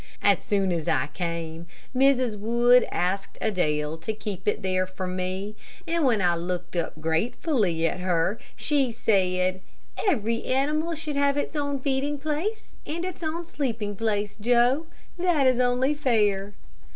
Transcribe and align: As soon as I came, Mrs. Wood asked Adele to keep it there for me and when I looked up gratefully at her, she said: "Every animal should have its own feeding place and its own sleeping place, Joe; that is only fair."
As 0.23 0.41
soon 0.41 0.71
as 0.71 0.87
I 0.87 1.09
came, 1.13 1.67
Mrs. 1.95 2.35
Wood 2.35 2.87
asked 2.91 3.37
Adele 3.39 3.97
to 3.97 4.13
keep 4.13 4.47
it 4.47 4.63
there 4.63 4.87
for 4.87 5.05
me 5.05 5.55
and 5.87 6.03
when 6.03 6.23
I 6.23 6.33
looked 6.33 6.75
up 6.75 6.99
gratefully 6.99 7.85
at 7.85 7.99
her, 7.99 8.39
she 8.55 8.91
said: 8.91 9.61
"Every 10.07 10.43
animal 10.45 10.95
should 10.95 11.17
have 11.17 11.37
its 11.37 11.55
own 11.55 11.79
feeding 11.81 12.17
place 12.17 12.73
and 12.83 13.05
its 13.05 13.21
own 13.21 13.45
sleeping 13.45 13.95
place, 13.95 14.35
Joe; 14.37 14.87
that 15.19 15.45
is 15.45 15.59
only 15.59 15.93
fair." 15.93 16.55